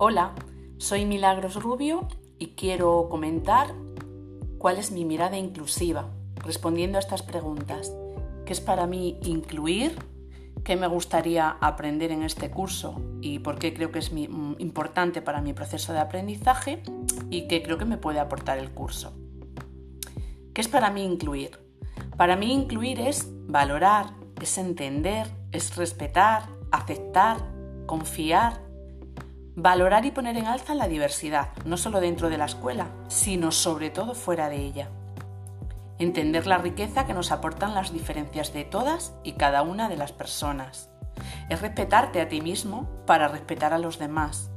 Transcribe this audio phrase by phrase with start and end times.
[0.00, 0.32] Hola,
[0.76, 2.06] soy Milagros Rubio
[2.38, 3.74] y quiero comentar
[4.56, 7.92] cuál es mi mirada inclusiva, respondiendo a estas preguntas.
[8.46, 9.98] ¿Qué es para mí incluir?
[10.62, 15.20] ¿Qué me gustaría aprender en este curso y por qué creo que es mm, importante
[15.20, 16.80] para mi proceso de aprendizaje
[17.28, 19.18] y qué creo que me puede aportar el curso?
[20.54, 21.58] ¿Qué es para mí incluir?
[22.16, 27.38] Para mí incluir es valorar, es entender, es respetar, aceptar,
[27.86, 28.67] confiar,
[29.60, 33.90] Valorar y poner en alza la diversidad, no solo dentro de la escuela, sino sobre
[33.90, 34.88] todo fuera de ella.
[35.98, 40.12] Entender la riqueza que nos aportan las diferencias de todas y cada una de las
[40.12, 40.90] personas.
[41.48, 44.48] Es respetarte a ti mismo para respetar a los demás.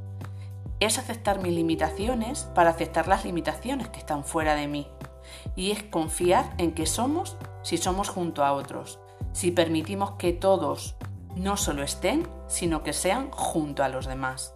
[0.78, 4.86] Es aceptar mis limitaciones para aceptar las limitaciones que están fuera de mí.
[5.56, 9.00] Y es confiar en que somos si somos junto a otros,
[9.32, 10.94] si permitimos que todos
[11.34, 14.54] no solo estén, sino que sean junto a los demás.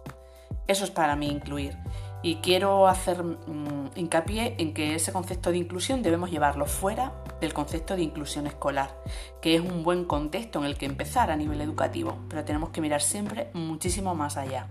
[0.67, 1.77] Eso es para mí incluir.
[2.23, 7.53] Y quiero hacer mm, hincapié en que ese concepto de inclusión debemos llevarlo fuera del
[7.53, 8.97] concepto de inclusión escolar,
[9.41, 12.81] que es un buen contexto en el que empezar a nivel educativo, pero tenemos que
[12.81, 14.67] mirar siempre muchísimo más allá.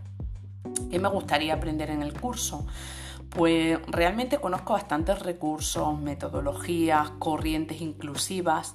[0.91, 2.67] ¿Qué me gustaría aprender en el curso?
[3.30, 8.72] Pues realmente conozco bastantes recursos, metodologías, corrientes inclusivas.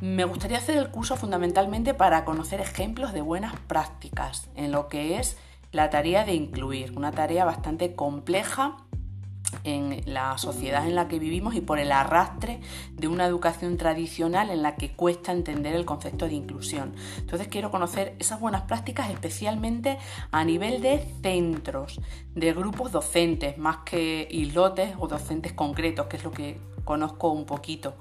[0.00, 5.18] Me gustaría hacer el curso fundamentalmente para conocer ejemplos de buenas prácticas en lo que
[5.18, 5.36] es
[5.74, 8.76] la tarea de incluir, una tarea bastante compleja
[9.64, 12.60] en la sociedad en la que vivimos y por el arrastre
[12.92, 16.94] de una educación tradicional en la que cuesta entender el concepto de inclusión.
[17.18, 19.98] Entonces quiero conocer esas buenas prácticas especialmente
[20.30, 22.00] a nivel de centros,
[22.34, 27.46] de grupos docentes, más que islotes o docentes concretos, que es lo que conozco un
[27.46, 27.94] poquito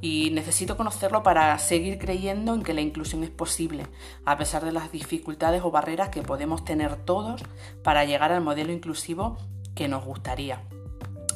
[0.00, 3.86] y necesito conocerlo para seguir creyendo en que la inclusión es posible,
[4.24, 7.42] a pesar de las dificultades o barreras que podemos tener todos
[7.82, 9.38] para llegar al modelo inclusivo
[9.74, 10.62] que nos gustaría.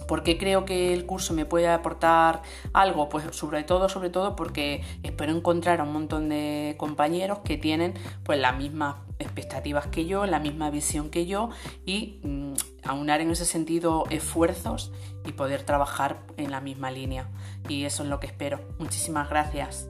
[0.06, 3.08] ¿Por qué creo que el curso me puede aportar algo?
[3.08, 7.94] Pues sobre todo, sobre todo porque espero encontrar a un montón de compañeros que tienen
[8.22, 11.50] pues las mismas expectativas que yo, la misma visión que yo
[11.84, 12.45] y mm,
[12.86, 14.92] aunar en ese sentido esfuerzos
[15.24, 17.28] y poder trabajar en la misma línea.
[17.68, 18.60] Y eso es lo que espero.
[18.78, 19.88] Muchísimas gracias.